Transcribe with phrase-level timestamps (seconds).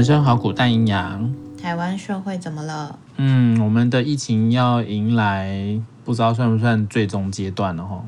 [0.00, 1.30] 人生好苦，但营养。
[1.60, 2.98] 台湾社会怎么了？
[3.18, 8.02] 嗯，我们的疫情要迎来，不知道算不算最终阶段了哈？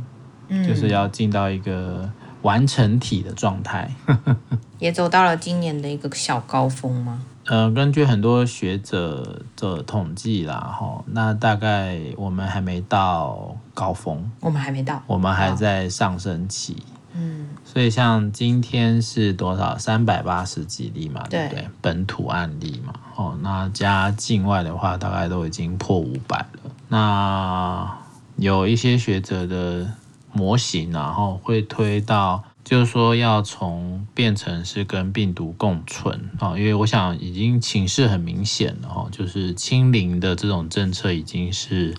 [0.49, 2.11] 嗯，就是要进到一个
[2.41, 3.91] 完成体的状态。
[4.81, 7.21] 也走到了今年的一个小高峰吗？
[7.45, 16.75] 呃，根据很多学者的统计啦，哈，那大概我们还没到高峰，我们还没到，我们还在上升期。
[17.15, 19.77] 嗯，所以像今天是多少？
[19.79, 21.63] 三百八十几例嘛，对不对？
[21.63, 26.71] 对，本土案例嘛，哦，那加境外的话，大概都已经破五百了。
[26.89, 27.99] 那
[28.37, 29.93] 有一些学者的
[30.33, 32.45] 模型，然后会推到。
[32.65, 41.93] 就是说，要从变成是跟病毒共存啊，因为我想已经情势很明显了哦，就是清零的这种政策已经是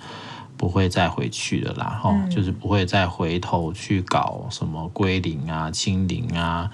[0.63, 6.71] 不会再回去了啦，哈，就是不会再回头去搞什么归零啊、清零啊，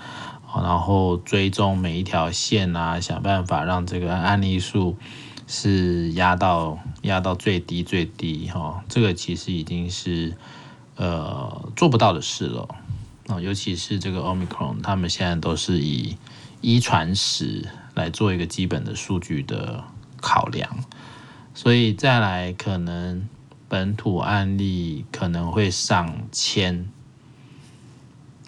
[0.56, 4.96] 然后追踪每一条线啊，想办法让这个案例数
[5.48, 10.38] 是压到压到最低最低哈，这个其实已经是
[10.96, 12.68] 呃做不到的事了。
[13.42, 16.16] 尤其是这个 Omicron，他们现在都是以
[16.62, 19.84] 一传十来做一个基本的数据的
[20.22, 20.70] 考量，
[21.56, 23.28] 所以再来可能
[23.70, 26.90] 本土案例可能会上千，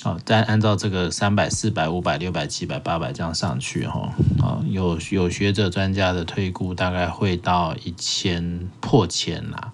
[0.03, 4.11] 哦，再按照这个三百、四百、五百、六百、七百、八百这样上去，哈，
[4.42, 9.72] 啊，有有学者专家的推估，大概会到一千破千啦。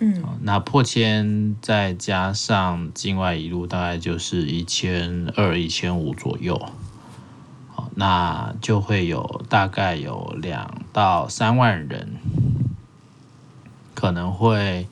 [0.00, 6.58] 嗯，那破千再加上境外一路，大概就是一千二、一千五左右。
[7.68, 12.16] 好，那就会有大概有两到三万人
[14.00, 14.88] 可能会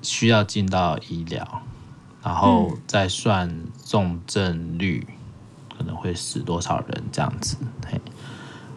[0.00, 1.62] 需要进到医疗，
[2.22, 3.54] 然后再算
[3.84, 5.06] 重症率
[5.76, 7.58] 可能会死多少人这样子。
[7.86, 8.00] 嘿，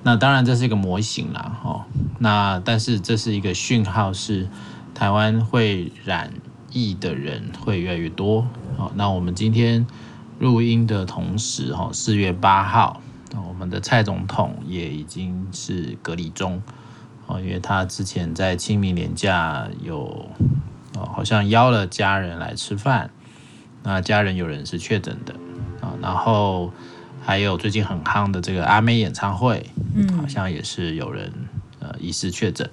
[0.04, 1.86] 那当然这是一个模型啦，哦。
[2.20, 4.50] 那但是这是一个讯号是。
[4.98, 6.34] 台湾会染
[6.72, 8.48] 疫的人会越来越多。
[8.78, 9.86] 好，那我们今天
[10.40, 13.00] 录音的同时，哈，四月八号，
[13.48, 16.64] 我们的蔡总统也已经是隔离中。
[17.28, 20.28] 哦，因为他之前在清明年假有，
[20.96, 23.12] 哦，好像邀了家人来吃饭，
[23.84, 25.36] 那家人有人是确诊的，
[25.82, 26.72] 啊，然后
[27.24, 31.32] 还有最近很夯的这个阿妹演唱会，嗯，好像也是有人
[31.80, 32.70] 呃疑似确诊。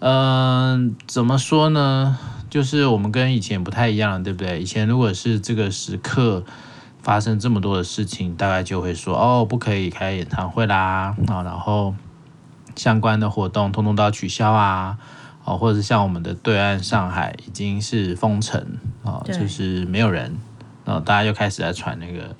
[0.00, 2.18] 嗯、呃，怎么说呢？
[2.48, 4.60] 就是我们跟以前不太一样，对不对？
[4.60, 6.42] 以前如果是这个时刻
[7.02, 11.94] 发生这么多的事情，大概就会说哦，不可以开演唱会啦啊，然后
[12.76, 14.98] 相关的活动通通都要取消啊，
[15.44, 20.36] 哦，或者是像我们的对岸上海已经是封城啊，就是没有人，
[20.84, 22.36] 然后大家又开始在传那个。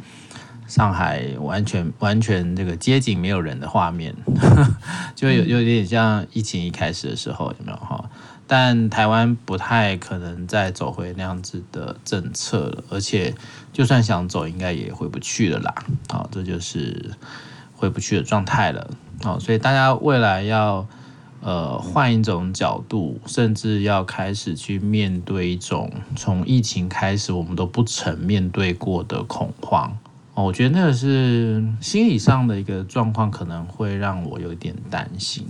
[0.67, 4.15] 上海完全完全这个街景没有人的画面，
[5.17, 8.09] 就有有点像疫情一开始的时候，有没有哈？
[8.47, 13.35] 但台湾不太可能再走回那样子的政策了，而且
[13.73, 15.75] 就算想走，应该也回不去了啦。
[16.09, 17.17] 好，这就是
[17.75, 18.91] 回不去的状态了。
[19.23, 20.87] 好，所以大家未来要
[21.41, 29.97] 呃换一种角度，甚至要开始去面对一种从疫情开始我们都不曾面对过的恐慌。
[30.35, 35.45] 哦我觉得那个是心理上的一个状况，可能会让我有点担心。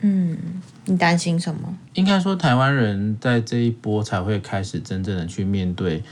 [0.00, 0.36] 嗯，
[0.84, 1.76] 你担心什么？
[1.94, 6.04] 应该说，台湾人在这一波才会开始真正的去面对，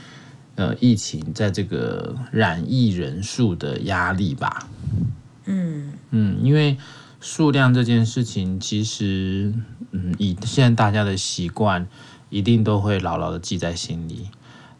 [0.55, 4.67] 呃，疫情在这个染疫人数的压力吧。
[5.47, 6.77] 嗯嗯，因为
[7.19, 9.53] 数量这件事情，其实，
[9.91, 11.87] 嗯，以现在大家的习惯，
[12.29, 14.29] 一定都会牢牢的记在心里。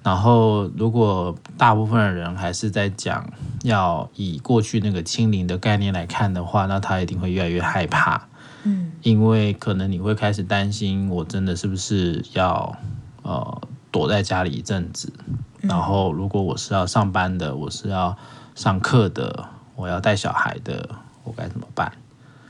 [0.03, 3.29] 然后，如果大部分的人还是在讲
[3.63, 8.27] 要以过去那个清零的概念来看的话，那他一定会越来越害怕。
[8.63, 12.77] 嗯，因为可能你会开始担心，我真的是不是要
[13.23, 13.61] 呃
[13.91, 15.11] 躲在家里一阵子？
[15.59, 18.15] 然后，如果我是要上班的，我是要
[18.55, 20.89] 上课的，我要带小孩的，
[21.23, 21.89] 我该怎么办？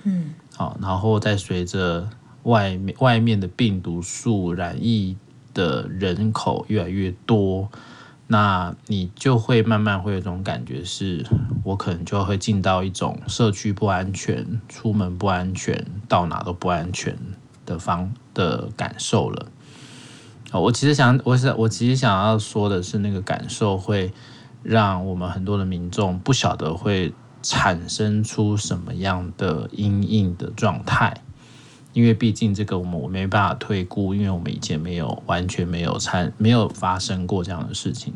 [0.05, 2.09] 嗯，好，然后再随着
[2.41, 5.15] 外面外面的病毒数染疫。
[5.53, 7.67] 的人口越来越多，
[8.27, 11.25] 那你就会慢慢会有一种感觉，是
[11.63, 17.17] 我可能就会进到一种社区不安全、出门不安全、到哪都不安全
[17.65, 19.47] 的方的感受了。
[20.51, 24.13] 我其实想，我想，我其实想要说的是，那个感受会
[24.63, 31.21] 让我们很多的民众不晓得会产生出什么样的阴影的状态。
[31.93, 38.13] 因为毕竟这个我们我没办法推估，因为我们以前没有完全没有参没有发生过这样的事情。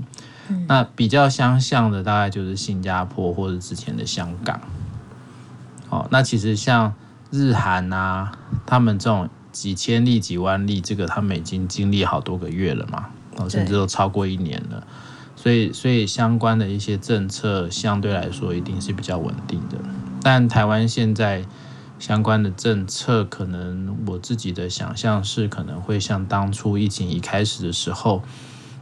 [0.50, 0.66] 嗯。
[0.68, 4.62] 那比较相像的大概就是新加坡或者之前的香港。
[5.90, 6.94] 哦，那其实像
[7.32, 8.32] 日韩啊，
[8.68, 14.86] 他们这种几千例、几万例，这个他们已经经历好多个月了嘛，哦，甚至都超过一年了。
[15.42, 19.78] 所以，所以相关的一些政策相对来说一定是比较稳定的。
[20.22, 21.44] 但台湾现在
[21.98, 28.22] 相关的政策，可能我自己的想象是，可能会像当初疫情一开始的时候，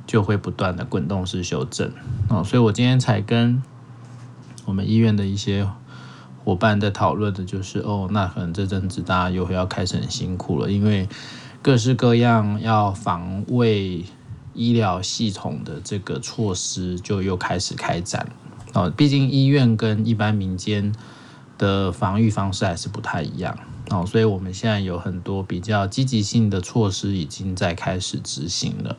[0.06, 1.94] 就会不断的滚动式修正。
[2.28, 3.64] 哦，所以我今天才跟
[4.66, 5.66] 我们医院的一些
[6.44, 11.08] 伙伴在讨论的，就是哦，那可能这阵子大家又要开始很辛苦了，因为
[11.62, 14.04] 各式各样要防卫。
[14.54, 18.32] 医疗系统的这个措施就又开始开展。
[18.74, 20.94] 哦，毕竟医院跟一般民间
[21.58, 23.58] 的防御方式还是不太一样。
[23.90, 28.98] 哦，所以我们现在有很多比较积极性的措施已经在开始执行了。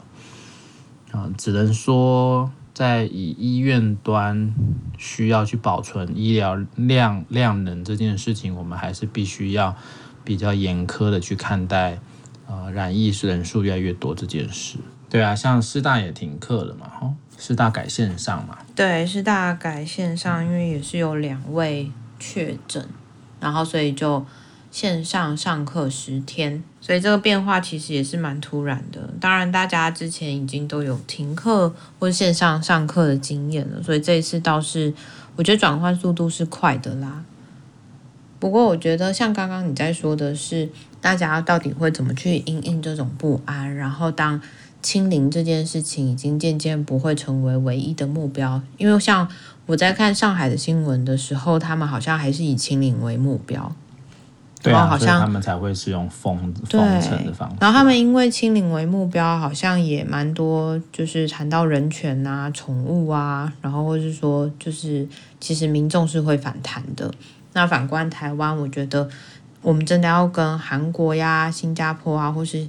[1.12, 4.52] 啊，只能说在以医院端
[4.98, 9.76] 需要去保存医疗量量能这件事情，我们还是必须要
[10.24, 12.00] 比较严苛的去看待
[12.48, 14.78] 呃染疫人数越来越多这件事。
[15.10, 18.56] 对啊，像师大也停课了嘛，吼，师大改线上嘛。
[18.76, 21.90] 对，师大改线上，因为也是有两位
[22.20, 22.86] 确诊，
[23.40, 24.24] 然后所以就
[24.70, 29.00] 线上上课十天，所以这个变化其实也是蛮突然的。
[29.20, 34.94] 当然，大家之前已经都有停课或线上上课的经验了，所以这一次倒是
[35.34, 37.24] 我觉得转换速度是快的啦。
[38.38, 40.70] 不过，我觉得像刚刚你在说的是，
[41.00, 44.40] 大家到底会怎么去应应这种不安，然后当。
[44.82, 49.28] 清零这件事情已经渐渐不会成为唯一的目标，因为像
[49.66, 53.72] 我在看上海的新闻的时候，他们好像还是以清零为目标。
[54.62, 56.36] 对啊，好像他们才会是用封
[56.68, 57.56] 封城的方式。
[57.60, 65.08] 然后他们因为清零为目标，好像也蛮多，就是谈到人权啊、宠物啊，然后或是说，就是
[65.40, 67.10] 其实民众是会反弹的。
[67.54, 69.08] 那反观台湾，我觉得
[69.62, 72.68] 我们真的要跟韩国呀、新加坡啊，或是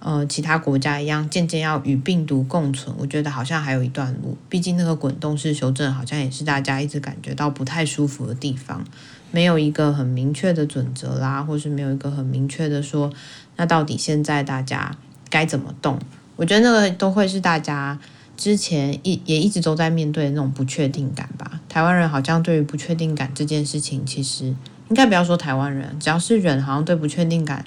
[0.00, 4.36] 呃，其他国家一样，渐渐要与病毒共存，我觉得好像还有一段路。
[4.48, 8.84] 毕竟那个滚动式修正，好像也是大家一直感觉到不太舒服的地方，
[9.32, 13.12] 没有一个很明确的准则啦，或是没有一个很明确的说，
[13.56, 14.96] 那到底现在大家
[15.28, 15.98] 该怎么动？
[16.36, 17.98] 我觉得那个都会是大家
[18.36, 21.60] 之前一也一直都在面对的那种不确定感吧。
[21.68, 24.44] 台湾人好像对于不确定感这件事情，其实
[24.90, 27.64] 应该不要说台湾人，只要是人，好像对不确定感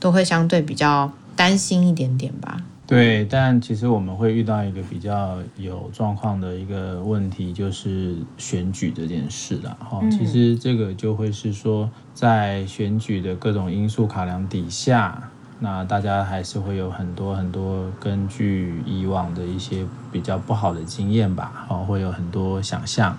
[0.00, 1.12] 都会相对比较。
[1.38, 2.60] 担心一点点吧。
[2.84, 9.76] 对，但其实我们会遇到一个比较有状况的一个问题，就是选举这件事了。
[9.78, 15.30] 哈、嗯，其实这个就会是说，在选举的各种因素考量底下，
[15.60, 23.16] 那大家还是会有很多很多根据以往的一些比较不好的经验吧，哈，会有很多想象。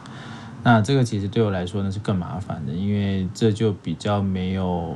[0.63, 4.95] 那这个其实对我来说呢是更麻烦的，因为这就比较没有。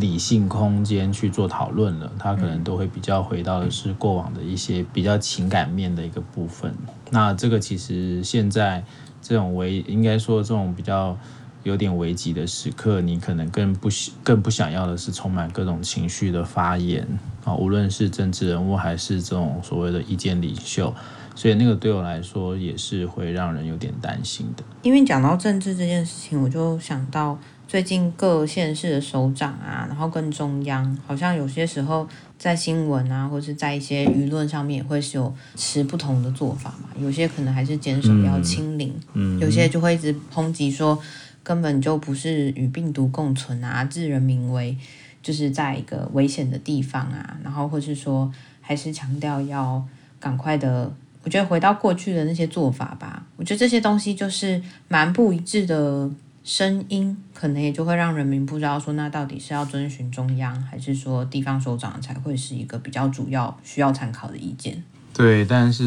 [0.00, 6.74] 理性空间去做讨论了，他可能都会比较回到的是过往的一些比较情感面的一个部分。
[7.10, 8.84] 那这个其实现在
[9.20, 11.16] 这种危，应该说这种比较
[11.62, 13.88] 有点危急的时刻，你可能更不
[14.22, 17.06] 更不想要的是充满各种情绪的发言
[17.44, 20.94] 啊，无论是政治人物还是这种所谓的意见领袖。
[21.34, 24.64] 所以那个对我来说也是会让人有点担心的。
[24.82, 27.38] 因为讲到政治这件事情，我就想到。
[27.68, 32.08] 最近各县市的首长啊，然后跟中央，好像有些时候
[32.38, 36.88] 在新闻啊，或是在一些舆论上面，也会是有持不同的做法嘛。
[36.98, 40.98] 有些可能还是坚守要清零，嗯，有些就会一直抨击说，
[41.42, 44.74] 根本就不是与病毒共存啊，置人民为
[45.22, 48.32] 就是在一个危险的地方啊，然后或是说
[48.62, 49.84] 还是强调要
[50.18, 50.90] 赶快的，
[51.22, 53.26] 我觉得回到过去的那些做法吧。
[53.36, 56.10] 我觉得这些东西就是蛮不一致的。
[56.48, 64.82] 声音可能也就会让人民不知道说，那到底是要遵循中央，还是说地方首长才会是一个比较主要需要参考的意见？
[65.12, 65.84] 对，但是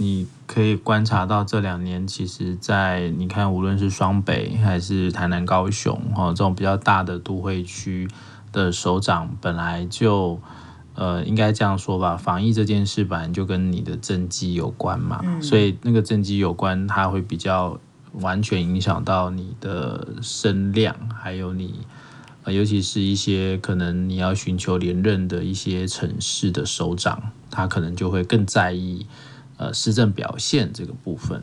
[0.00, 8.08] 你可以观察到这两年，其实，在你看，无论是双北还是台南、高雄，哈，这种比较大的都会区
[8.50, 10.40] 的首长，本来就，
[10.96, 17.78] 呃，应该这样说吧，防疫这件事本来就跟你的政绩有关嘛，嗯、所以那个政绩有关，它会比较。
[18.12, 21.86] 完全影响到你的声量，还有你，
[22.44, 29.06] 呃，尤其是一些可能你要寻求连任的一些城市的首长，他可能就会更在意，
[29.56, 31.42] 呃，施政表现这个部分。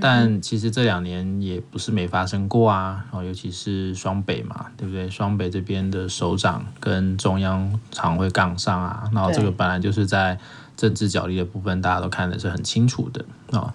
[0.00, 5.10] 但其实这两年也不是没发生过啊，然后尤其是双北嘛，对不对？
[5.10, 10.38] 双北这边的首长跟中央常会杠上啊，然后这个本来就是在
[10.78, 13.74] 政治角力的部分，大家都看的是很清楚的啊。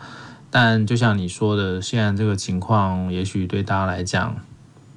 [0.60, 4.38] 但就像你说的，现在这个情况，也许对大家来讲，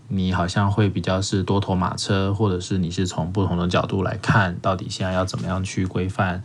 [0.08, 6.42] 你好像会比较是多头马车，或者是你是从不同的角度来看，到底现在要怎么样去规范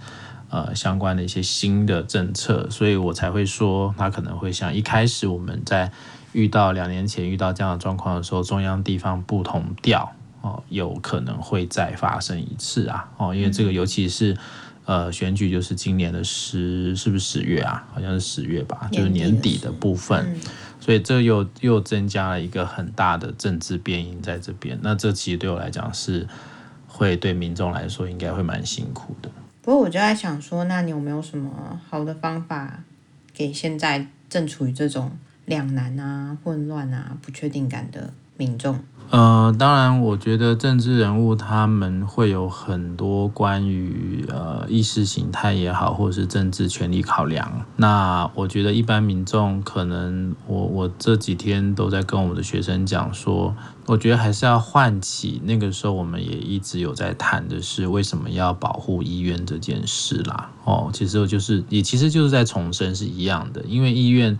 [0.49, 5.89] 呃相关的一些新的政策，所以我才会说，它可能会像一开始我们在
[6.33, 13.09] 遇到两年前遇到这样的状况的时候，中央地方不同调哦，有可能会再发生一次啊。
[13.15, 14.35] 哦，因为这个尤其是
[14.85, 17.87] 呃选举就是今年的十是不是十月啊？
[17.93, 20.39] 好像是十月吧，就是年底的部分。
[20.79, 26.27] 所以这又又增加了一个很大的政治变因在这边，那这其实对我来讲是
[26.87, 29.31] 会对民众来说应该会蛮辛苦的。
[29.63, 32.83] 不过我就在想说，那你有没有什么好的方法
[33.33, 35.11] 给现在正处于这种
[35.45, 38.79] 两难啊、混乱啊、不确定感的民众？
[39.11, 47.63] 呃，当然，我觉得政治人物他们会有很多关于呃意识形态也好，或者是政治权力考量。
[47.75, 60.49] 那我觉得一般民众可能我，我这几天都在跟我们的学生讲说，我觉得还是要唤起那个时候我们也一直有在谈的是为什么要保护医院这件事啦。
[60.63, 64.39] 哦，其实就是也其实就是在重申是一样的，因为医院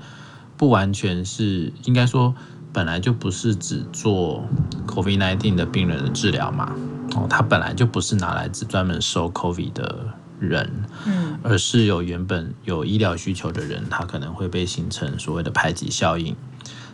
[0.57, 2.33] 不完全是应该说。
[2.75, 4.43] 本来就不是只做
[4.85, 6.75] COVID-19 的病人的治疗嘛，
[7.15, 10.07] 哦，它本来就不是拿来只专门收 COVID 的
[10.41, 16.35] 人，嗯，而是有原本有医疗需求的人，他可能会被形成所谓的排挤效应，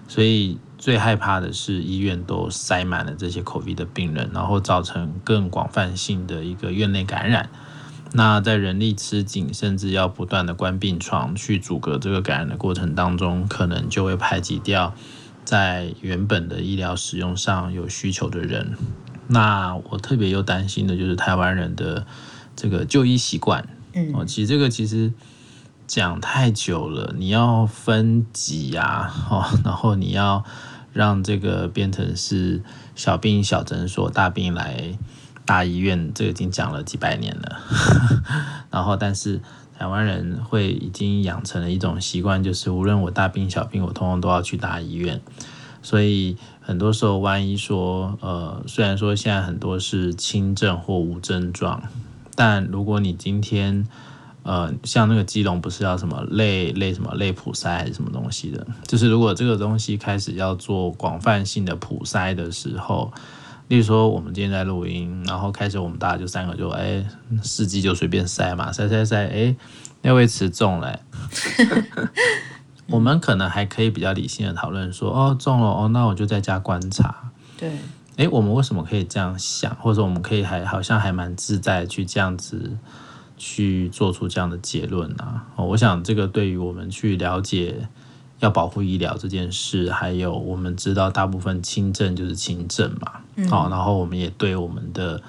[0.07, 7.49] 所以最害怕的是医院都塞满了这些 COVID 的病人，然后造成更广泛性的一个院内感染。
[8.13, 14.93] 那在人力吃紧，甚至要不断的关病床去阻隔这个感染的过程当中，可能就会排挤掉。
[15.43, 18.77] 在原本的医疗使用上有需求的人，
[19.27, 22.05] 那我特别又担心的就是台湾人的
[22.55, 23.67] 这个就医习惯。
[23.93, 25.11] 嗯，哦，其实这个其实
[25.87, 30.45] 讲太久了，你要分级啊， 哦，然后你要
[30.93, 32.63] 让这个变成是
[32.95, 34.97] 小病小诊所，大病来
[35.45, 37.59] 大医院，这个已经讲了几百年了。
[38.71, 39.41] 然后，但是。
[39.81, 45.19] 台湾人会已经养成了一种习惯，就是无论我大病小病，我通通都要去大医院。
[45.81, 51.81] 所以很多时候，万一说，呃，虽然说现在很多是轻症或无症状，
[52.35, 53.87] 但如果你今天，
[54.43, 63.11] 呃，像那个基隆不是要什么类类什么类普筛还是什么东西的，就是如果这个东西开始要做广泛性的普筛的时候。
[63.71, 67.05] 例如说，我们今天在录音，然后开始我们大家就三个就哎，
[67.41, 69.55] 司机就随便塞嘛，塞塞塞，哎，
[70.03, 70.99] 那位词中了，
[72.87, 77.31] 我们可能还可以比较理性的讨论说，哦，中了哦，那我就在家观察。
[77.57, 77.71] 对，
[78.17, 82.77] 哎，我们为什么可以这样想，或者我们可以还好像还蛮自在去这样子
[83.37, 85.43] 去做出这样的结论呢？
[85.55, 87.87] 哦，我想这个对于我们去了解。
[88.41, 95.21] 要保护医疗这件事，还有我们知道大部分轻症就是轻症嘛，好、嗯哦，然后我们也对我们的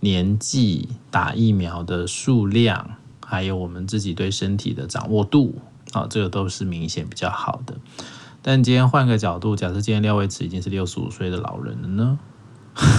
[0.00, 5.60] 年纪、打疫苗的数量，还有我们自己对身体的掌握度，
[5.92, 7.74] 啊、哦，这个都是明显比较好的。
[8.42, 12.18] 但今天换个角度，假设今天廖伟慈已经是六十五岁的老人了呢？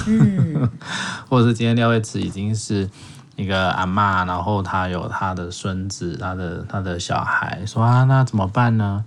[0.07, 0.69] 嗯、
[1.29, 2.89] 或者是今天廖伟慈已经是。
[3.36, 9.04] 一个阿嬷，然后她有她的孙子，她的她的小孩，说啊，那怎么办呢？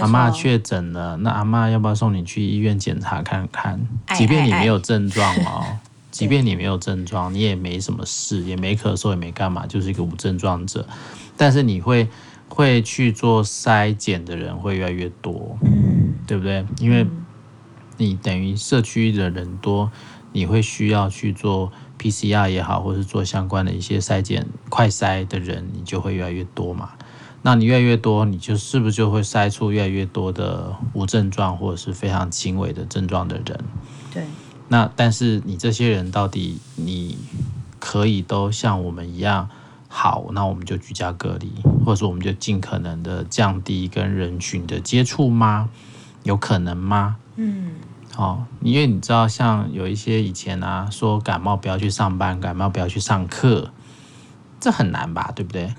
[0.00, 3.80] 阿嬷确诊了，那阿嬷要不要送你去医院检查看看？
[4.16, 5.64] 即便你没有症状哦，
[6.10, 10.84] 即便你没有症状，你也没什么事，也没咳嗽，也没干嘛，就是一个无症状者。
[11.36, 12.08] 但是你会
[12.48, 16.66] 会去做筛检的人会越来越多，嗯，对不对？
[16.80, 17.06] 因为
[17.96, 19.92] 你等于社区的人多，
[20.32, 21.70] 你会需要去做。
[21.98, 26.90] PCR 也好，或是做相关的一些筛检、快筛的人，你就会越来越多嘛。
[27.42, 33.60] 那你越来越多，你就是不是就会筛出越来越多的无症状或者是非常轻微的症状的人？
[34.12, 34.24] 对。
[34.68, 37.16] 那但是你这些人到底你
[37.78, 39.48] 可以都像我们一样
[39.88, 40.26] 好？
[40.32, 41.50] 那我们就居家隔离，
[41.84, 45.70] 或者说我们就尽可能的降低跟人群的接触吗？
[46.24, 47.16] 有可能吗？
[47.36, 47.76] 嗯。
[48.18, 53.70] 哦，因为你知道，像有一些以前啊，说感冒不要去上班，感冒不要去上课，
[54.58, 55.30] 这很难吧？
[55.36, 55.72] 对不对？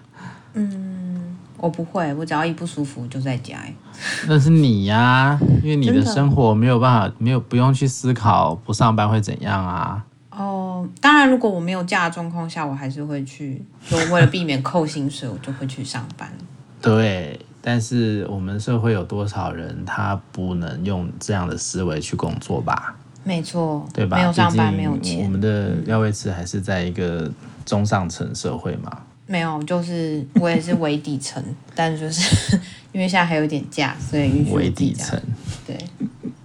[0.52, 3.56] 嗯，我不会，我只要一不舒服就在家。
[4.28, 10.04] 那是你呀、啊，因为你的生活没有办法，没有不用去思考不上班会怎样啊。
[10.30, 16.30] 哦，当然，如果我没有假的状况下，我还是会去，就为了避免扣薪水，我就会去上班。
[16.82, 17.40] 对。
[17.68, 22.94] 但是我们社会有多少人他不能用这样的思维去工作吧？
[23.24, 24.16] 没错，对吧？
[24.16, 25.24] 没有上班，没有钱。
[25.24, 27.28] 我们的廖维慈还是在一个
[27.64, 28.96] 中上层社会嘛？
[29.26, 31.42] 没有，就是我也是微底层，
[31.74, 32.56] 但就是
[32.94, 35.20] 因为现在还有点假，所以微底层。
[35.66, 35.76] 对。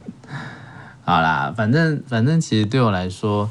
[1.05, 3.47] 好啦，反正反正其实对我来说，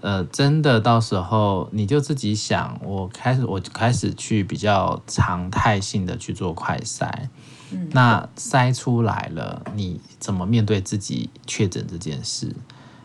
[0.00, 7.28] 呃，真的到时候你就自己想，我开始我开始去比较常态性的去做快筛，
[7.70, 12.54] 嗯，那筛出来了，你怎么面对自己确诊这件事？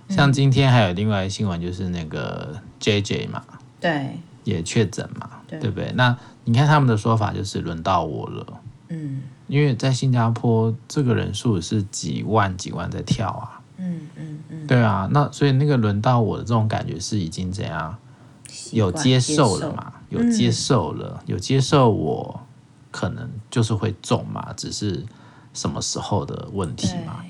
[0.08, 3.44] 像今天还有另外新闻，就是那个 JJ 嘛，
[3.82, 5.92] 对，也确诊嘛，对，对不对？
[5.96, 8.46] 那你看他们的说法就是轮到我了，
[8.90, 17.98] 嗯，因为在新加坡这个人数是几万几万在跳啊，嗯嗯嗯，对啊，那所以那个轮到我的这种感觉是已经怎样，
[18.72, 22.42] 有接受了嘛，有接受了，有接受我
[22.92, 25.04] 可能就是会中嘛，只是
[25.54, 27.24] 什么时候的问题嘛。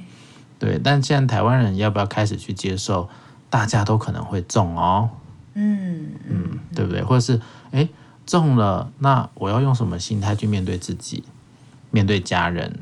[0.58, 3.10] 对，但现在台湾人要不要开始去接受，
[3.50, 5.10] 大家都可能会中哦，
[5.54, 7.04] 嗯嗯，对不对？
[7.04, 7.88] 或者是哎
[8.26, 11.24] 中了，那我要用什么心态去面对自己，
[11.92, 12.80] 面对家人，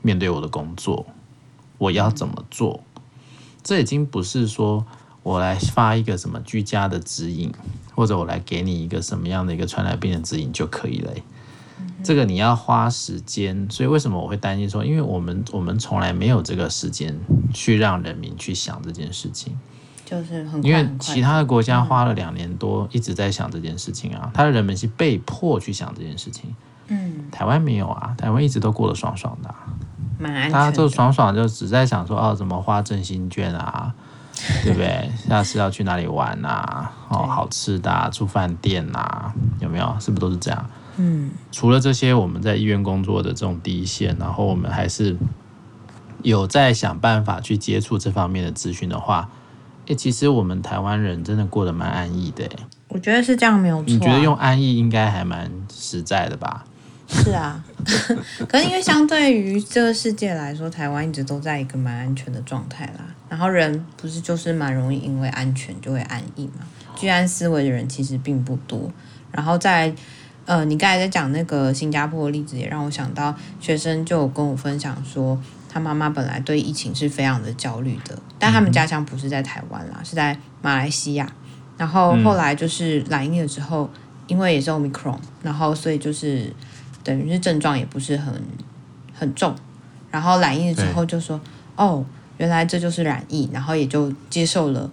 [0.00, 1.06] 面对我的工作，
[1.78, 2.82] 我要怎么做？
[3.68, 4.82] 这已经不是说
[5.22, 7.52] 我来发一个什么居家的指引，
[7.94, 11.12] 或者我来给你一个什么样的一个传染病的指引就可以了。
[12.02, 17.14] 这个你要花时间，所以为什么我会担心说，因为我们我们从来没有这个时间
[17.52, 19.54] 去让人民去想这件事情，
[20.06, 26.56] 就是很因为其他的国家花了两年多一直在想这件事情啊，他的人们是被迫去想这件事情，
[26.86, 29.54] 嗯，台湾没有啊，台湾一直都过得爽爽的，
[30.18, 33.94] 蛮安全，大家就爽爽就只在想说哦，怎么花振兴券啊，
[34.64, 35.10] 对不对？
[35.28, 36.92] 下次要去哪里玩啊？
[37.08, 39.96] 哦，好吃的啊，住饭店啊，有没有？
[40.00, 40.70] 是不是都是这样？
[40.96, 45.16] 嗯，除了这些，我们在医院工作的这种第一线，然后我们还是
[46.22, 49.28] 有在想办法去接触这方面的资讯的话，
[49.86, 52.48] 诶，其实我们台湾人真的过得蛮安逸的。
[52.88, 53.84] 我觉得是这样，没有错啊。
[53.86, 56.64] 你觉得用安逸应该还蛮实在的吧？
[57.08, 57.64] 是啊，
[58.48, 63.04] 可是因为相对于这个世界来说，台湾一直都在一个蛮安全的状态啦。
[63.28, 66.66] 然后人不是就是蛮容易因为安全就会安逸嘛？
[66.96, 68.90] 居安思危的人其实并不多。
[69.32, 69.92] 然后在
[70.46, 81.30] 呃，你刚才在讲那个新加坡的例子，也让我想到学生就有跟我分享说，他妈妈本来对疫情是非常的焦虑的，但他们家乡不是在台湾啦，是在马来西亚。
[81.76, 83.88] 然后后来就是来疫了之后，
[84.26, 86.50] 因为也是 Omicron，然后所以就是
[87.02, 88.34] 等于是症状也不是很
[89.14, 89.54] 很重。
[90.10, 91.40] 然后染疫了之后就说，
[91.76, 92.04] 哦，
[92.38, 94.90] 原来这就是染疫，然后也就接受了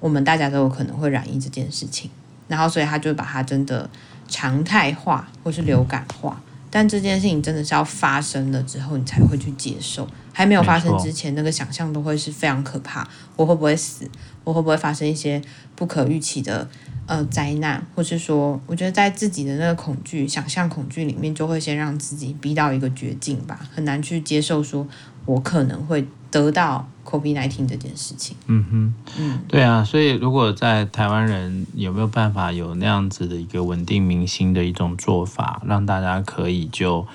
[0.00, 2.10] 我们大家都有可能会染疫这件事情。
[2.46, 3.88] 然后所以他就把它真的。
[4.30, 6.38] 常态化或是流感化，
[6.70, 10.06] 但这件事情真的是要发生了之后，你才会去接受。
[10.34, 13.08] 还没有发生之前，那个想象都会是非常可怕。
[13.36, 14.06] 我会不会死？
[14.44, 15.40] 我会不会发生一些
[15.74, 16.68] 不可预期的
[17.08, 17.84] 呃灾难？
[17.96, 24.86] 或是说，我觉得在自己的那个恐惧、想象恐惧里面，就会先让自己逼到一个绝境吧，很难去接受说，
[25.26, 26.88] 我可能会得到。
[27.08, 37.06] COVID-19 这件事情，嗯哼，嗯，对啊，所以如果在台湾人有没有办法有那样子的一个稳定民心的一种做法，让大家可以就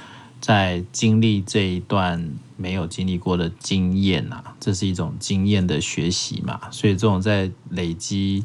[0.41, 2.27] 在经历这一段
[2.57, 8.43] 没有经历过的经验啊，这是一种经验的学习嘛，所以这种在累积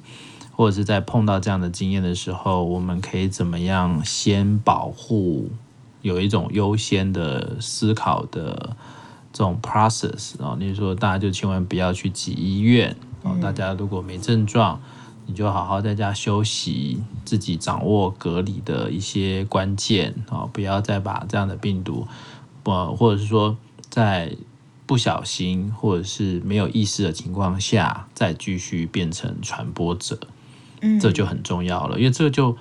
[0.58, 5.52] 或者是在碰到这样的经验的时候，我们可以怎么样先保护，
[6.02, 8.76] 有一种优先的思考的。
[9.30, 13.38] 这种 process 哦，你说大家就千万不要去挤医院哦。
[13.40, 14.80] 大家如果没症状，
[15.26, 22.08] 你就好好在家休息，自己掌握隔离的一些关键哦，不要再把这样的病毒，
[22.64, 23.56] 不或者是说
[23.90, 24.34] 在
[24.86, 30.18] 不小心或者是没有意识的情况下，再继续变成传播者，
[31.00, 32.56] 这就很重要了，因为这就。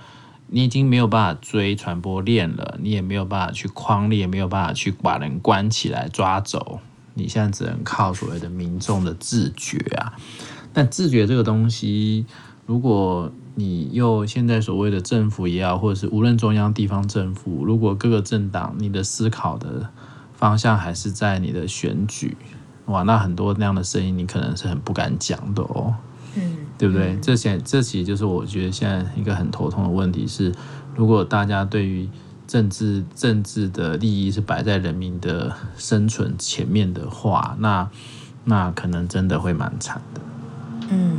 [0.49, 6.79] 你已经没有办法追传播链了，你也没有办法去框列，也没有办法去把人关起来抓走。
[7.15, 10.13] 你现在只能靠所谓的民众的自觉啊。
[10.71, 12.25] 但自觉这个东西，
[12.65, 19.89] 如果你又现在所谓的政府也好，或者是无论中央地方政府，如果各个政党你的思考的
[20.33, 22.37] 方向还是在你的选举，
[22.85, 25.93] 哇，那很多那样的声音你可能是很不敢讲的哦。
[26.35, 27.13] 嗯，对不对？
[27.13, 30.53] 嗯、这些这其实就是我觉得现在一个很头痛的问题是，
[30.95, 32.07] 如果大家对于
[32.47, 37.89] 政治政治的利益是摆在人民的生存前面的话，那
[38.45, 40.21] 那可能真的会蛮惨的。
[40.89, 41.17] 嗯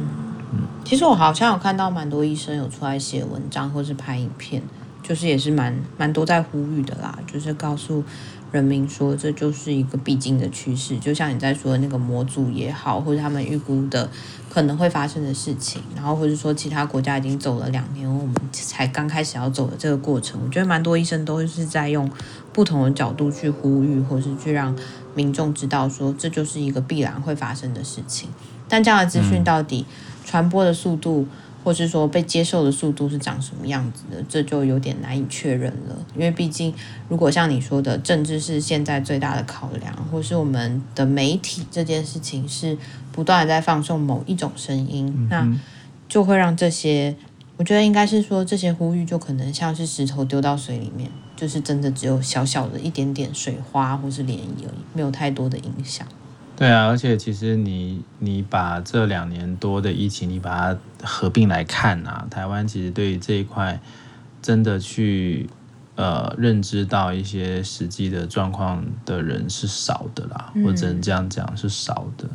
[0.53, 4.63] 嗯，其实我好像有看到蛮多医生有出来写文章或是拍影片，
[5.03, 8.03] 就是也是蛮蛮多在呼吁的啦，就是告诉。
[8.51, 14.09] 人民说，这就是一个必经的趋势，就像你在说的那个模组也好，或者他们预估的
[14.49, 22.11] 可能会发生的事情，然后或者说其他国家已经走了两年，我们才刚开始要走的这个过程，我觉得蛮多医生都是在用
[22.53, 24.75] 不同的角度去呼吁，或是去让
[25.15, 28.31] 民众知道说这就是一个必然会发生的事情。
[28.69, 29.85] 但这样的资讯到底
[30.25, 31.27] 传播的速度，
[31.65, 35.97] 或是说被接受的速度是长什么样子的，这就有点难以确认了。
[36.15, 36.73] 因为毕竟，
[37.09, 42.77] 如果像你说的，政治是现在最大的考量，或是我们的媒体这件事情是
[43.13, 45.61] 不断的在放送某一种声音，嗯、那
[46.09, 47.15] 就会让这些。
[47.57, 56.07] 我觉得应该是说，这些呼吁就可能像是石头丢到水里面，就是真的只有小小的一点点水花或是涟漪而已，没有太多的影响。
[56.59, 63.81] 对啊，而且其实你你把这两年多的疫情，你把它合并来看啊，台湾其实对于这一块
[64.43, 65.49] 真的去
[65.95, 72.29] 呃认知到一些实际的状况的人是少的啦，我只能这样讲是少的。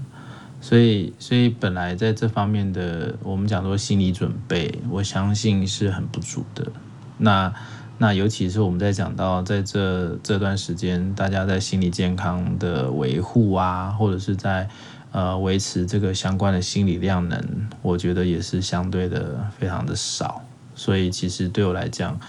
[0.61, 6.71] 所以，所以本来在这方面的，我们讲说心理准备，我相信是很不足的。
[7.17, 7.53] 那，
[7.97, 14.67] 那尤其是我们在讲到在这这段时间，大家在心理健康的维护啊，或者是在
[15.11, 17.41] 呃维持这个相关的心理量能，
[17.81, 20.41] 我觉得也是相对的非常的少。
[20.75, 22.19] 所以，其实对我来讲，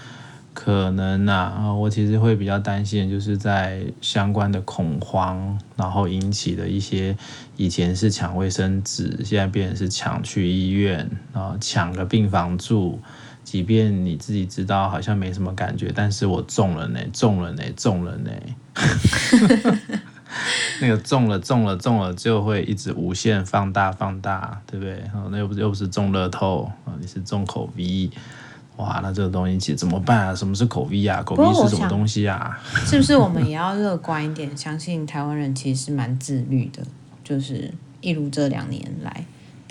[0.53, 7.17] 可能啊，我其实会比较担心，就是在相关的恐慌，然后引起的一些
[7.57, 13.01] 以前是抢卫生纸，现在变成是抢去医院，然后抢个病房住，
[13.45, 18.31] 即便你自己知道好像没什么感觉，但是我中了呢，中了呢，中了呢，
[20.81, 25.05] 那个中了中了中了就会一直无限放大放大，对不对？
[25.31, 28.11] 那又不是又不是中乐透啊，你是中口 V。
[28.77, 30.35] 哇，那这个东西其实怎么办啊？
[30.35, 31.23] 什么是口 V 啊？
[31.23, 32.59] 口 V 是什么东西啊？
[32.85, 36.83] 是不是我们也要乐观一点，相信台湾人其实是蛮自律的？
[37.23, 39.25] 就是一如这两年来，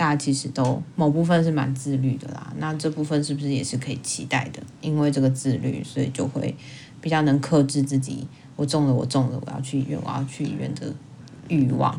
[0.04, 2.52] 大家其实都某部分是蛮自律的啦。
[2.58, 4.62] 那这部分是不是也是可以期待的？
[4.82, 6.54] 因为这个自律，所以就会
[7.00, 8.28] 比较能克制自己。
[8.58, 10.94] 我中了，我中了，我要去医院，我要去医院的
[11.48, 11.98] 欲望。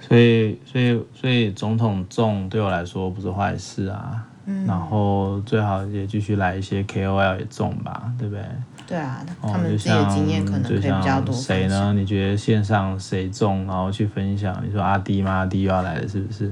[0.00, 4.26] 所以，所以，所以总统中对我来说不是坏事啊。
[4.66, 8.42] 然后最好也继续来一些 KOL 也中吧，对不对？
[8.88, 11.34] 对啊，他们自己的经验可能可以比较多。
[11.34, 11.92] 谁呢？
[11.92, 14.58] 你觉得线上谁中，然后去分享？
[14.66, 15.30] 你说阿迪吗？
[15.30, 16.50] 阿迪又要来了，是不是？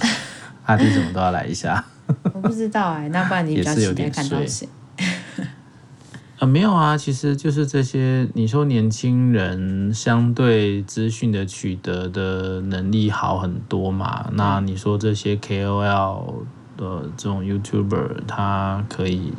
[0.66, 1.82] 阿迪怎么都要来一下？
[2.34, 4.68] 我不知道哎、欸，那不然你比较期待看到谁？
[6.38, 8.28] 啊， 没有啊，其实就是这些。
[8.34, 14.26] 你说年轻人相对资讯的取得的能力好很多嘛？
[14.28, 16.44] 嗯、那你说这些 KOL？
[16.78, 19.32] 的这种 YouTuber，他可以，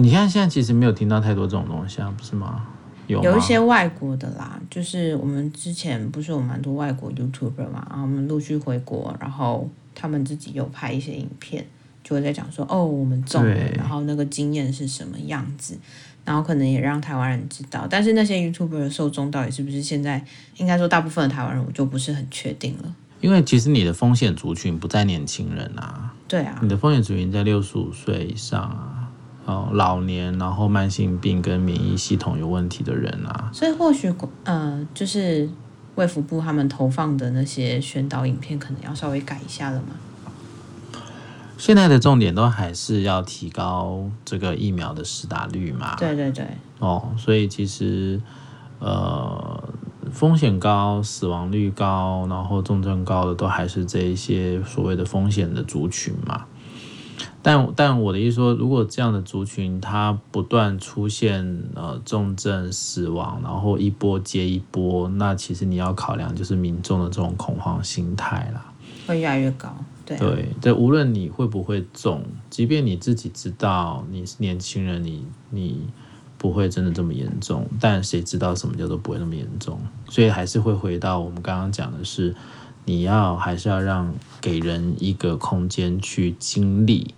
[0.00, 2.66] 你看现在其实没有听到太多这种东西啊，不是吗？
[3.06, 3.22] 有？
[3.22, 11.66] 有一些外国的啦，就是我们之前不是有蛮多外国 YouTuber 嘛，然后我们陆续回国，然后他们自己有拍一些影片，
[12.02, 15.76] 就会在讲说，哦，我们中了，然后那个经验是什么样子，
[16.24, 20.24] 然后可能也让台湾人知道，但是那些 YouTuber 的受众到底是不是现在，
[20.56, 22.94] 应该说大部分的台湾人，我就不是很确定了。
[23.20, 28.99] 因为其实你的风险族群不在年轻人啊，对啊，你的风险族群在六十五岁以上啊，
[29.50, 35.48] 哦，老年，然后慢性病跟免疫系统有问题的人啊，所以或许呃，就是
[35.96, 41.00] 卫福部他们投放的那些宣导影片，可能要稍微改一下了嘛。
[41.58, 46.46] 现在的重点都还是要提高这个疫苗的施打率嘛，对对对，
[46.78, 48.20] 哦，所以其实
[48.78, 49.64] 呃。
[50.10, 56.46] 风险高、死亡率高，然后重症高的都还是这一些所谓的风险的族群嘛。
[57.42, 68.72] 但但我的意思说，如果这样的族群它不断出现呃重症、死亡，然后一波接一波，那其实你要考量就是民众的这种恐慌心态啦，
[69.06, 69.74] 会越来越高。
[70.04, 75.88] 对、啊、对，这无论你会不会中，即便你自己知道你是年轻人，你你。
[76.40, 79.78] 不会真的这么严重，但谁知道什么叫做不会那么严重？
[80.08, 82.34] 所以还是会回到我们刚刚讲的是，
[82.84, 87.14] 你要还是要让给人一个空间去经历。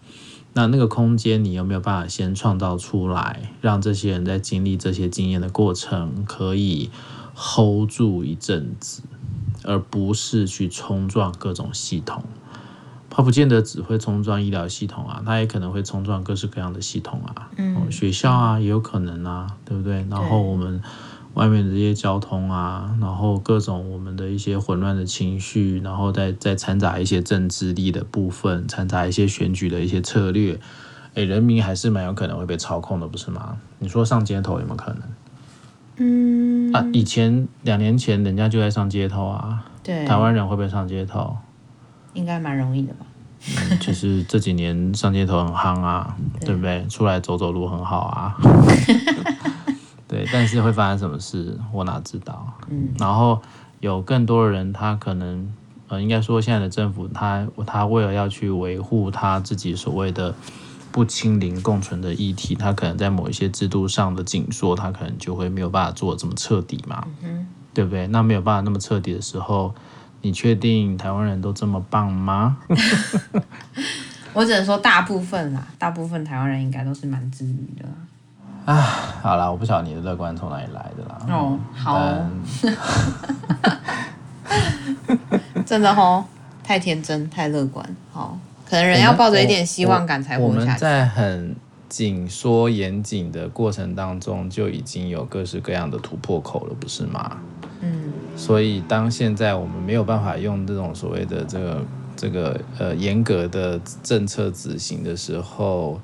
[0.55, 6.91] 那那个空间你有没有办法先创造出来，让这些人在经历这些经验的过程可以
[7.35, 9.03] hold 住一阵子，
[9.65, 12.23] 而不是去冲撞各种系统。
[13.09, 20.07] 他不见得只会冲撞医疗系统啊，他也可能会冲撞各式各样的系统啊，嗯，学校啊也有可能啊，对不对？
[20.11, 20.83] 然后我们
[21.35, 30.59] 外面的这些交通啊，然后各种我们的一些混乱的情绪，然后再再掺杂一些政治力的部分，掺杂一些选举的一些策略，
[31.15, 33.57] 诶，人民还是蛮有可能会被操控的，不是吗？
[33.79, 35.03] 你说上街头有没有可能？
[35.97, 41.37] 嗯啊，以前两年前人家就在上街头啊，对，台湾人会不会上街头？
[42.15, 43.07] 应该蛮容易的吧？
[43.59, 46.87] 嗯，就是这几年上街头很夯啊， 对，对不对？
[46.89, 48.37] 出来走走路很好啊。
[50.13, 52.47] 对对，但是会发生什么事，我哪知道？
[52.69, 53.41] 嗯，然后
[53.81, 55.51] 有更多的人，他可能，
[55.89, 60.35] 呃，应该说现在的政府他，他他为了要去维护他自己所谓的
[60.91, 68.07] 不清零共存的议题，他可能在某一些制度上的紧缩，他可能就会没有办法做这么彻底嘛，嗯，对不对？
[68.09, 69.75] 那没有办法那么彻底的时候，
[70.21, 72.59] 你确定台湾人都这么棒吗？
[74.35, 77.85] 我只能说大部分啦，大部分台湾人应该都是蛮自律的。
[78.65, 78.75] 啊，
[79.23, 81.27] 好啦，我不晓得你的乐观从哪里来的啦。
[81.29, 82.31] 哦，好哦，
[85.67, 86.25] 真的哦，
[86.63, 87.85] 太天真，太乐观。
[88.13, 90.61] 好，可能人要抱着一点希望感才活下去。
[90.61, 91.57] 我们在很
[91.89, 97.39] 紧缩严谨的过程当中，就已经有各式各样的突破口了，不是吗？
[97.81, 98.13] 嗯。
[98.37, 101.83] 所以，当现在我们没有办法用这种所谓的这个
[102.17, 106.01] 这个呃严格的政策执行的时候，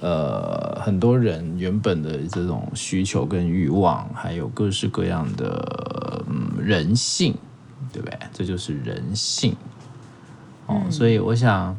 [0.00, 7.34] 呃，很多人原本的这种需求跟欲望，还有各式各样的、嗯、人性，
[7.92, 8.18] 对不对？
[8.32, 9.56] 这就是人性。
[10.66, 11.76] 哦，嗯、所以我想，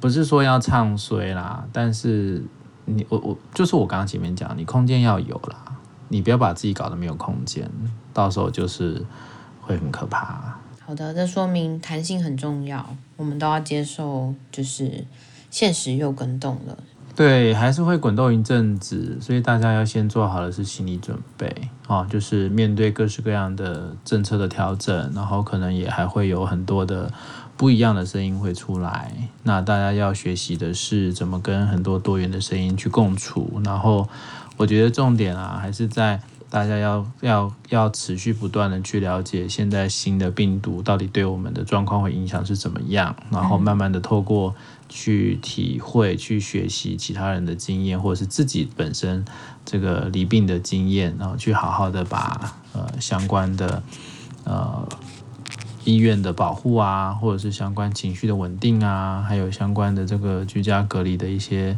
[0.00, 2.44] 不是说要唱衰啦，但是
[2.84, 5.76] 你我我就是我刚刚前面讲，你空间要有啦，
[6.08, 7.68] 你不要把自己搞得没有空间，
[8.12, 9.04] 到时候就是
[9.62, 10.58] 会很可怕。
[10.86, 15.04] 好的，这说明弹性很重要，我们都要接受，就是
[15.50, 16.76] 现实又更动了。
[17.16, 21.48] 对，还是会滚动一阵子，所以大家要先做好的是心理准备
[21.86, 27.12] 啊，就是面对各式各样的政策的调整，然后可能也还会有很多的
[27.56, 29.14] 不一样的声音会出来。
[29.44, 33.60] 那大家要学习的是怎么跟很多多元的声音去共处。
[33.64, 34.08] 然后
[34.56, 44.52] 我觉得重点啊，还是在大家要要要持续不断的去了解现在新的病毒到底对我们的状况会影响是怎么样，然后慢慢的透过。
[44.96, 49.24] 去体会、去学习其他人的经验，或者是自己本身
[49.64, 53.82] 这个离病的经验，然后去好好的把呃相关的
[54.44, 54.88] 呃
[55.82, 61.76] 医院的保护啊，或者是相关情绪的稳定啊，还有相关的这个居家隔离的一些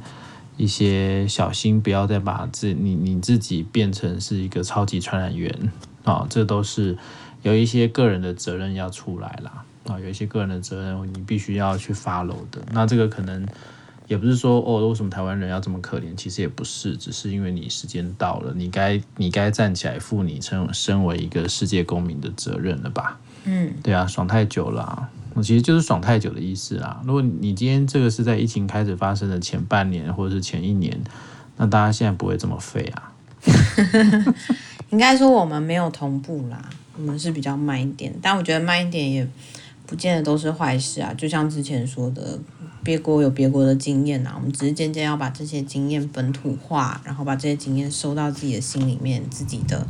[0.59, 5.72] 一些小心，不要再把自你你自己变成是一个超级传染源
[6.05, 6.98] 啊，这都是
[7.40, 9.64] 有一些个人的责任要出来啦。
[9.87, 12.61] 啊，有一些个人的责任，你必须要去 follow 的。
[12.72, 13.46] 那这个可能
[14.09, 16.14] 也不是说哦，为什么台湾人要这么可怜？
[16.16, 23.18] 其实也不是，只是因为你时间到了，你该你该站起来负你成身为一个世界公民的责任了吧？
[23.44, 27.01] 嗯，对啊，爽太久了啊，我其实就是爽太久的意思啦。
[27.05, 31.01] 如果你今天这个是在疫情开始发生的前半年或者是前一年，
[31.57, 33.12] 那大家现在不会这么废啊。
[34.90, 39.29] 应该说我们没有同步啦，我们是比较慢一点，但我觉得慢一点也。
[39.87, 42.38] 不见得都是坏事啊，就像之前说的，
[42.83, 49.87] 别国有别国的经验啊，我们只是渐渐要把这些经验本土化，然后把这些经验收到自己的心里面，自己的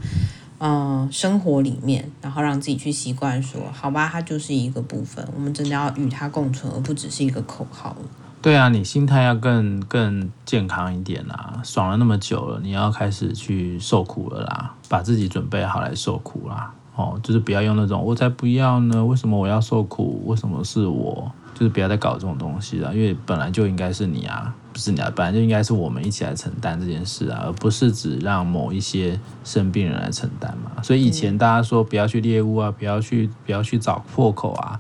[0.59, 7.97] 呃生活里面，然后让自己去习惯说，好吧，它就是一个部分，我们真的要与它共存，而不只是一个口号。
[8.43, 16.73] 对啊，你心态要更更健康一点啦，爽了那么久了，你要开始去受苦了啦，把自己准备好来受苦啦。
[16.97, 20.23] 哦，就是不要用那种我才不要呢，为什么我要受苦？
[20.27, 21.31] 为什么是我？
[21.55, 30.83] 就是不要再搞这种东西了，因为本来就应该是你啊，不是你啊，本来就应该是我们一起来承担这件事啊，而不是只让某一些生病人来承担嘛。
[30.83, 34.79] 所以以前大家说不要去猎物啊，不要去不要去找破口啊，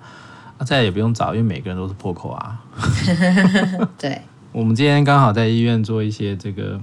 [0.58, 2.60] 啊，再也不用找，因为每个人都是破口啊。
[3.98, 4.20] 对，
[4.52, 6.78] 我们今天刚好在医院做一些这个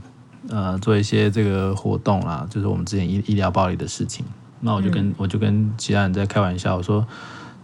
[0.50, 4.26] 呃做一些这个活动啦，就是我们之前医医疗暴力的事情。
[4.63, 7.06] 那我就跟、嗯、我就跟其他人在开玩笑，我说，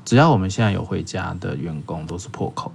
[0.03, 2.71] 只要我们现在有回家的员工，都是破口。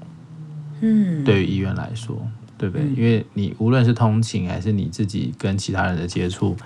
[0.81, 2.17] 嗯，对于医院来说，
[2.59, 2.87] 对不对？
[2.87, 6.57] 嗯、因为你无论是通勤还是你自己跟其他人的接触，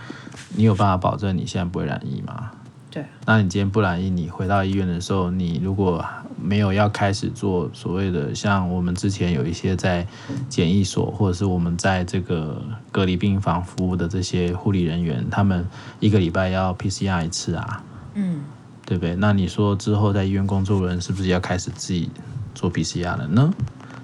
[0.55, 2.51] 你有办法保证你现在不会染疫吗？
[2.91, 6.03] 对，那你今天不染疫，你回到医院的时候，你如果
[6.43, 10.07] 没有要开始做所谓的像我们之前有一些在
[10.49, 15.67] 检疫所，或者是我们在这个隔离病房服务的这些护理人员，他们
[16.01, 18.41] 一个礼拜要 PCR 一次啊，嗯，
[18.87, 19.15] 对不对？
[19.17, 22.11] 那你说之后在医院工作的人是不是要开始自己
[22.55, 23.53] 做 PCR 了呢？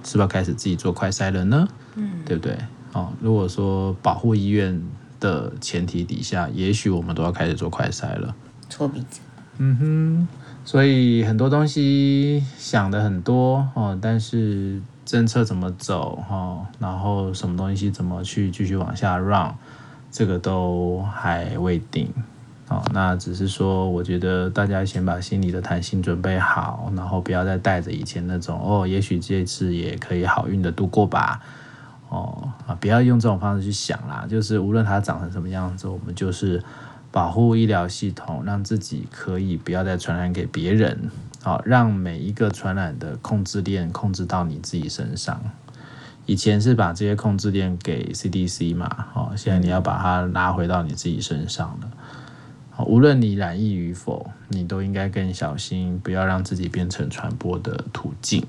[0.03, 1.67] 是不是要开始自己做快筛了呢？
[1.95, 2.59] 嗯，对不对？
[2.93, 4.79] 哦，如果说保护医院
[5.19, 8.35] 的前提底下，也许我们都要开始做快筛了。
[8.75, 9.21] 搓鼻子，
[9.59, 10.29] 嗯哼，
[10.65, 19.57] 所以很多东西想的很多哦，但是政策怎么走哈，然后什么东西怎么去继续往下让
[20.11, 22.13] 这个都还未定
[22.69, 22.83] 哦。
[22.93, 31.41] 那只是说，我觉得大家先把心里的弹性准备好，然后不要再带着以前那种哦，也许这次也可以好运的度过吧。
[32.09, 34.27] 哦啊，不要用这种方式去想啦。
[34.29, 36.63] 就是无论它长成什么样子，我们就是
[37.15, 40.99] 保护医疗系统，让自己可以不要再传染给别人。
[41.45, 45.41] 好，让每一个传染的控制链控制到你自己身上。
[46.27, 52.85] 以前是把这些控制链给 CDC 嘛，哦，现在你要把它拉回到你自己身上了。
[52.85, 58.45] 无论你染疫与否，你都应该更小心，不要让自己变成传播的途径。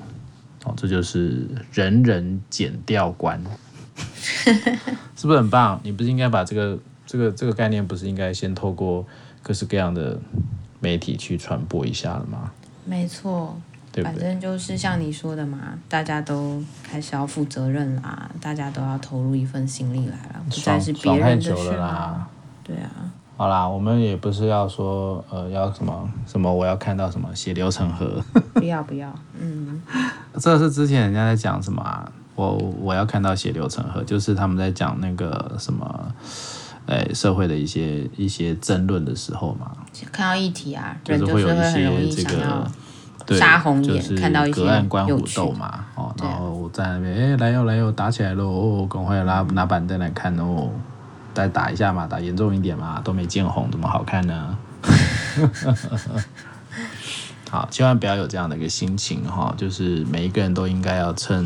[0.63, 3.39] 哦，这就是人人减掉关，
[5.15, 5.79] 是不是很棒？
[5.83, 6.79] 你不是应该把这个
[7.15, 9.05] 这个这个概念，不是应该先透过
[9.41, 10.19] 各式各样的
[10.81, 12.51] 媒体去传播一下了吗？
[12.83, 13.55] 没错，
[13.89, 22.27] 对对，反正就是像你说的嘛，大家都开始要负责任啦，大家都要投入一份心力来了，不再是别人的事了啦。
[22.61, 22.91] 对啊。
[23.37, 28.21] 好啦，我们也不是要说，呃，要什么什么，我要看到什么血流成河。
[28.55, 29.81] 不要不要，嗯。
[30.37, 32.11] 这是之前人家在讲什么啊？
[32.35, 36.13] 我我要看到血流成河，就是他们在讲那个什么，
[36.87, 39.71] 哎，社会的一些一些争论的时候嘛。
[40.11, 41.49] 看到议题啊，就是会有
[41.99, 42.71] 一些这个
[43.25, 45.85] 对，杀红眼，就是隔岸观虎斗嘛。
[45.95, 48.45] 哦，然后我在那边，哎，来哟来哟，打起来喽！
[48.45, 50.69] 哦，赶快拿拿板凳来看哦。
[51.33, 54.57] 再打一下嘛，打严重一点嘛，都没见红，怎么好看呢？
[57.49, 61.45] 好，千万不要有这样的一个心情哈，就是每一个人都应该要趁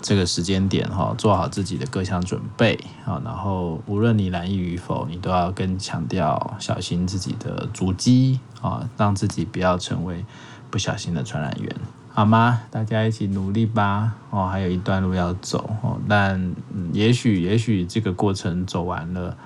[0.00, 10.24] 这个时间点哈，做好自己的各项准备啊，然后无论你染疫与否，你都要更强调小心自己的足迹啊，让自己不要成为
[10.70, 11.74] 不小心的传染源。
[12.10, 12.62] 好吗？
[12.70, 14.12] 大家一起努力吧！
[14.30, 16.34] 哦，还有一段路要走哦，但、
[16.74, 19.36] 嗯、也许也许这个过程走完了，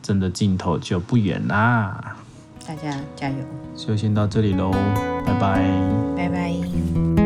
[0.00, 2.16] 真的尽头就不远啦！
[2.64, 3.36] 大家加油！
[3.74, 4.70] 就先到这里喽，
[5.26, 5.64] 拜拜！
[6.16, 7.19] 拜拜！